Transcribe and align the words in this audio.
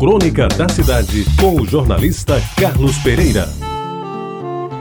Crônica 0.00 0.48
da 0.48 0.66
Cidade, 0.66 1.26
com 1.38 1.60
o 1.60 1.66
jornalista 1.66 2.40
Carlos 2.58 2.96
Pereira. 3.00 3.46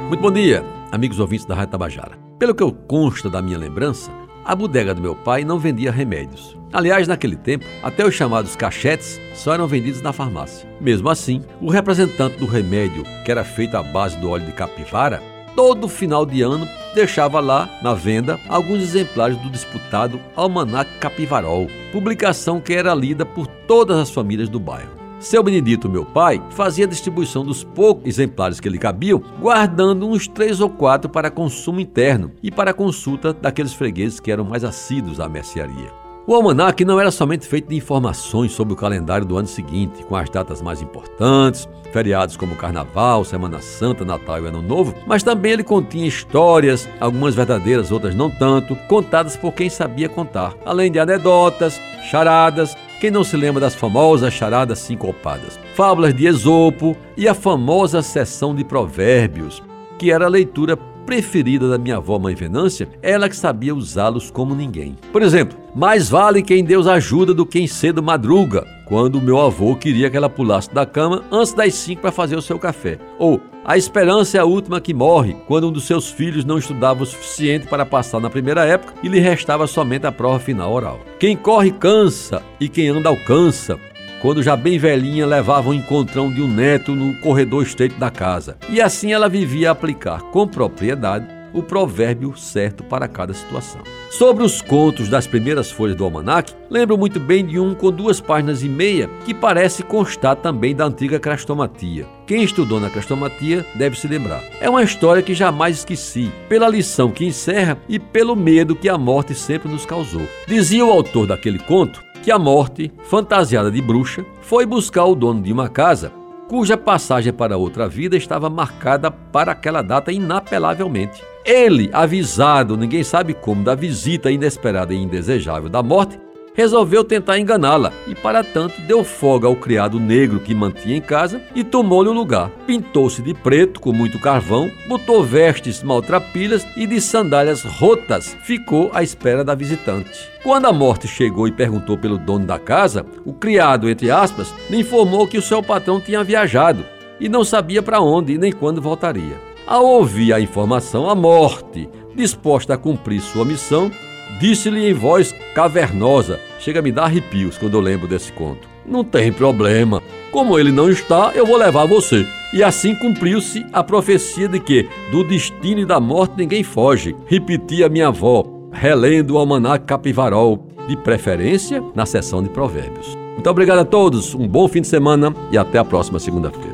Muito 0.08 0.22
bom 0.22 0.32
dia, 0.32 0.64
amigos 0.94 1.20
ouvintes 1.20 1.46
da 1.46 1.56
Rádio 1.56 1.72
Tabajara. 1.72 2.18
Pelo 2.40 2.56
que 2.56 2.64
eu 2.64 2.72
consta 2.72 3.30
da 3.30 3.42
minha 3.42 3.58
lembrança, 3.58 4.10
a 4.46 4.56
bodega 4.56 4.94
do 4.94 5.02
meu 5.02 5.18
pai 5.18 5.44
não 5.44 5.60
vendia 5.60 5.92
remédios. 5.92 6.58
Aliás, 6.72 7.06
naquele 7.06 7.36
tempo, 7.36 7.66
até 7.84 8.06
os 8.06 8.16
chamados 8.16 8.56
cachetes 8.56 9.20
só 9.34 9.54
eram 9.54 9.68
vendidos 9.68 10.02
na 10.02 10.14
farmácia. 10.14 10.70
Mesmo 10.80 11.10
assim, 11.10 11.42
o 11.60 11.70
representante 11.70 12.38
do 12.38 12.46
remédio, 12.46 13.04
que 13.26 13.30
era 13.30 13.44
feito 13.44 13.76
à 13.76 13.84
base 13.84 14.16
do 14.20 14.30
óleo 14.30 14.46
de 14.46 14.54
capivara, 14.54 15.22
todo 15.54 15.90
final 15.90 16.26
de 16.26 16.42
ano 16.42 16.66
deixava 16.96 17.42
lá, 17.42 17.70
na 17.84 17.94
venda, 17.94 18.40
alguns 18.48 18.82
exemplares 18.82 19.36
do 19.36 19.50
disputado 19.50 20.18
Almanac 20.34 20.90
Capivarol, 20.98 21.68
publicação 21.92 22.62
que 22.62 22.74
era 22.74 22.96
lida 22.96 23.26
por 23.26 23.48
todas 23.48 23.98
as 23.98 24.10
famílias 24.10 24.48
do 24.48 24.62
bairro. 24.62 24.99
Seu 25.20 25.44
Benedito, 25.44 25.90
meu 25.90 26.06
pai, 26.06 26.42
fazia 26.52 26.86
a 26.86 26.88
distribuição 26.88 27.44
dos 27.44 27.62
poucos 27.62 28.08
exemplares 28.08 28.62
que 28.62 28.70
lhe 28.70 28.78
cabiam, 28.78 29.22
guardando 29.42 30.08
uns 30.08 30.30
três 30.30 30.62
ou 30.62 30.70
quatro 30.70 31.10
para 31.10 31.30
consumo 31.30 31.82
interno 31.82 32.32
e 32.42 32.50
para 32.50 32.74
consulta 32.74 33.34
daqueles 33.34 33.74
fregueses 33.74 34.22
que 34.22 34.32
eram 34.32 34.46
mais 34.46 34.64
assíduos 34.64 35.20
à 35.20 35.28
mercearia. 35.28 35.92
O 36.26 36.34
almanac 36.34 36.86
não 36.86 37.02
era 37.02 37.12
somente 37.12 37.46
feito 37.46 37.68
de 37.68 37.76
informações 37.76 38.54
sobre 38.54 38.74
o 38.74 38.78
calendário 38.78 39.26
do 39.26 39.38
ano 39.38 39.48
seguinte, 39.48 40.04
com 40.04 40.16
as 40.16 40.30
datas 40.30 40.62
mais 40.62 40.82
importantes, 40.82 41.68
feriados 41.92 42.38
como 42.38 42.56
Carnaval, 42.56 43.26
Semana 43.26 43.60
Santa, 43.60 44.06
Natal 44.06 44.42
e 44.42 44.48
Ano 44.48 44.62
Novo, 44.62 44.96
mas 45.06 45.22
também 45.22 45.52
ele 45.52 45.64
continha 45.66 46.08
histórias, 46.08 46.88
algumas 46.98 47.36
verdadeiras, 47.36 47.92
outras 47.92 48.16
não 48.16 48.30
tanto, 48.30 48.74
contadas 48.88 49.36
por 49.36 49.52
quem 49.54 49.70
sabia 49.70 50.08
contar, 50.08 50.54
além 50.66 50.90
de 50.90 51.00
anedotas, 51.00 51.82
charadas, 52.10 52.78
quem 53.00 53.10
não 53.10 53.24
se 53.24 53.38
lembra 53.38 53.62
das 53.62 53.74
famosas 53.74 54.34
charadas 54.34 54.80
sincopadas, 54.80 55.58
fábulas 55.74 56.14
de 56.14 56.28
Esopo 56.28 56.98
e 57.16 57.28
a 57.28 57.34
famosa 57.34 58.02
sessão 58.02 58.54
de 58.54 58.64
provérbios, 58.64 59.64
que 59.98 60.12
era 60.12 60.26
a 60.26 60.30
leitura 60.30 60.76
preferida 61.06 61.70
da 61.70 61.78
minha 61.78 61.98
avó 61.98 62.20
Mãe 62.20 62.36
Venância, 62.36 62.88
ela 63.02 63.30
que 63.30 63.36
sabia 63.36 63.74
usá-los 63.74 64.30
como 64.30 64.54
ninguém. 64.54 64.96
Por 65.12 65.24
exemplo, 65.24 65.58
mais 65.74 66.10
vale 66.10 66.44
quem 66.44 66.64
Deus 66.64 66.86
ajuda 66.86 67.34
do 67.34 67.46
que 67.46 67.60
em 67.60 67.68
cedo 67.68 68.04
madruga, 68.04 68.64
quando 68.90 69.22
meu 69.22 69.40
avô 69.40 69.76
queria 69.76 70.10
que 70.10 70.18
ela 70.18 70.30
pulasse 70.30 70.74
da 70.74 70.84
cama 70.84 71.24
antes 71.32 71.54
das 71.54 71.76
cinco 71.76 72.02
para 72.02 72.12
fazer 72.12 72.36
o 72.36 72.42
seu 72.42 72.58
café. 72.58 72.98
Ou 73.20 73.40
a 73.64 73.78
esperança 73.78 74.38
é 74.38 74.42
a 74.42 74.46
última 74.46 74.82
que 74.82 74.96
morre, 74.96 75.36
quando 75.48 75.68
um 75.68 75.72
dos 75.72 75.84
seus 75.84 76.10
filhos 76.10 76.44
não 76.44 76.58
estudava 76.58 77.04
o 77.04 77.06
suficiente 77.06 77.68
para 77.68 77.86
passar 77.86 78.20
na 78.20 78.32
primeira 78.32 78.66
época 78.66 78.96
e 79.04 79.08
lhe 79.08 79.20
restava 79.20 79.68
somente 79.68 80.08
a 80.08 80.12
prova 80.12 80.40
final 80.40 80.74
oral. 80.74 81.00
Quem 81.20 81.38
corre 81.38 81.70
cansa 81.72 82.42
e 82.60 82.68
quem 82.68 82.90
anda 82.90 83.10
alcança 83.10 83.80
quando 84.24 84.44
já 84.44 84.56
bem 84.56 84.78
velhinha 84.78 85.26
levava 85.26 85.70
o 85.70 85.74
encontrão 85.74 86.32
de 86.32 86.42
um 86.42 86.48
neto 86.48 86.94
no 86.94 87.14
corredor 87.22 87.64
estreito 87.64 87.98
da 88.00 88.10
casa. 88.10 88.58
E 88.70 88.82
assim 88.82 89.14
ela 89.14 89.30
vivia 89.30 89.70
a 89.70 89.72
aplicar 89.72 90.24
com 90.24 90.48
propriedade 90.48 91.39
o 91.54 91.64
provérbio 91.64 92.36
certo 92.38 92.84
para 92.84 93.08
cada 93.08 93.34
situação. 93.34 93.82
Sobre 94.10 94.44
os 94.44 94.62
contos 94.62 95.08
das 95.08 95.28
primeiras 95.28 95.72
folhas 95.72 95.96
do 95.96 96.04
almanac, 96.04 96.54
lembro 96.70 96.98
muito 96.98 97.20
bem 97.20 97.46
de 97.46 97.60
um 97.60 97.74
com 97.74 97.92
duas 97.92 98.20
páginas 98.20 98.64
e 98.64 98.70
meia 98.70 99.10
que 99.26 99.34
parece 99.34 99.84
constar 99.84 100.36
também 100.36 100.76
da 100.76 100.86
antiga 100.86 101.20
crestomatia. 101.20 102.08
Quem 102.26 102.44
estudou 102.44 102.80
na 102.80 102.90
crestomatia 102.90 103.66
deve 103.76 104.00
se 104.00 104.08
lembrar. 104.08 104.44
É 104.60 104.70
uma 104.70 104.84
história 104.84 105.22
que 105.22 105.34
jamais 105.34 105.78
esqueci, 105.78 106.32
pela 106.48 106.68
lição 106.68 107.12
que 107.12 107.26
encerra 107.26 107.78
e 107.88 108.00
pelo 108.00 108.36
medo 108.36 108.76
que 108.76 108.90
a 108.90 108.98
morte 108.98 109.34
sempre 109.34 109.72
nos 109.72 109.86
causou. 109.86 110.28
Dizia 110.48 110.86
o 110.86 110.92
autor 110.92 111.28
daquele 111.28 111.60
conto 111.60 112.04
que 112.22 112.32
a 112.32 112.38
morte, 112.38 112.92
fantasiada 113.04 113.72
de 113.72 113.82
bruxa, 113.82 114.26
foi 114.42 114.66
buscar 114.66 115.06
o 115.06 115.16
dono 115.16 115.42
de 115.42 115.54
uma 115.54 115.70
casa 115.70 116.12
cuja 116.50 116.76
passagem 116.76 117.32
para 117.32 117.58
outra 117.58 117.88
vida 117.88 118.18
estava 118.18 118.50
marcada 118.50 119.12
para 119.12 119.52
aquela 119.52 119.84
data 119.84 120.12
inapelavelmente. 120.12 121.24
Ele, 121.50 121.90
avisado, 121.92 122.78
ninguém 122.78 123.04
sabe 123.04 123.34
como, 123.34 123.64
da 123.64 123.74
visita 123.74 124.30
inesperada 124.30 124.94
e 124.94 124.98
indesejável 124.98 125.68
da 125.68 125.82
morte, 125.82 126.20
resolveu 126.54 127.04
tentar 127.04 127.40
enganá-la 127.40 127.92
e, 128.06 128.14
para 128.14 128.44
tanto, 128.44 128.80
deu 128.82 129.04
folga 129.04 129.48
ao 129.48 129.56
criado 129.56 130.00
negro 130.00 130.40
que 130.40 130.54
mantinha 130.54 130.96
em 130.96 131.02
casa 131.02 131.42
e 131.56 131.64
tomou-lhe 131.64 132.08
o 132.08 132.14
lugar. 132.14 132.52
Pintou-se 132.68 133.24
de 133.24 133.34
preto 133.34 133.80
com 133.80 133.92
muito 133.92 134.20
carvão, 134.20 134.70
botou 134.88 135.24
vestes 135.24 135.82
maltrapilhas 135.82 136.68
e 136.78 136.86
de 136.86 137.02
sandálias 137.02 137.64
rotas 137.64 138.38
ficou 138.44 138.92
à 138.94 139.02
espera 139.02 139.44
da 139.44 139.56
visitante. 139.56 140.30
Quando 140.44 140.68
a 140.68 140.72
morte 140.72 141.08
chegou 141.08 141.48
e 141.48 141.52
perguntou 141.52 141.98
pelo 141.98 142.20
dono 142.20 142.46
da 142.46 142.60
casa, 142.60 143.04
o 143.26 143.34
criado, 143.34 143.90
entre 143.90 144.12
aspas, 144.12 144.54
lhe 144.70 144.78
informou 144.78 145.28
que 145.28 145.40
o 145.40 145.42
seu 145.42 145.64
patrão 145.64 146.00
tinha 146.00 146.24
viajado 146.24 146.86
e 147.20 147.28
não 147.28 147.44
sabia 147.44 147.82
para 147.82 148.00
onde 148.00 148.38
nem 148.38 148.52
quando 148.52 148.80
voltaria. 148.80 149.49
Ao 149.70 149.86
ouvir 149.86 150.34
a 150.34 150.42
informação, 150.42 151.08
a 151.08 151.14
morte, 151.14 151.88
disposta 152.16 152.74
a 152.74 152.78
cumprir 152.78 153.22
sua 153.22 153.46
missão, 153.46 153.92
disse-lhe 154.40 154.90
em 154.90 154.96
voz 154.96 155.32
cavernosa: 155.54 156.40
Chega 156.58 156.80
a 156.80 156.82
me 156.82 156.92
dar 156.92 157.04
arrepios 157.04 157.56
quando 157.56 157.76
eu 157.76 157.80
lembro 157.80 158.08
desse 158.08 158.34
conto. 158.34 158.68
Não 158.84 159.04
tem 159.04 159.32
problema. 159.32 160.02
Como 160.32 160.58
ele 160.58 160.72
não 160.72 160.90
está, 160.90 161.34
eu 161.36 161.46
vou 161.46 161.56
levar 161.56 161.86
você. 161.86 162.26
E 162.52 162.64
assim 162.64 162.96
cumpriu-se 162.96 163.64
a 163.72 163.84
profecia 163.84 164.48
de 164.48 164.60
que 164.60 164.90
do 165.12 165.24
destino 165.24 165.82
e 165.82 165.86
da 165.86 166.00
morte 166.00 166.34
ninguém 166.36 166.64
foge. 166.64 167.16
Repetia 167.28 167.88
minha 167.90 168.08
avó, 168.08 168.44
relendo 168.72 169.36
o 169.36 169.38
almanac 169.38 169.86
capivarol, 169.86 170.66
de 170.88 170.98
preferência 170.98 171.80
na 171.94 172.08
sessão 172.08 172.42
de 172.42 172.50
provérbios. 172.50 173.16
Muito 173.36 173.48
obrigado 173.48 173.78
a 173.78 173.86
todos, 173.86 174.34
um 174.34 174.48
bom 174.48 174.68
fim 174.68 174.82
de 174.82 174.88
semana 174.88 175.32
e 175.52 175.60
até 175.60 175.78
a 175.78 175.86
próxima 175.86 176.18
segunda-feira. 176.18 176.69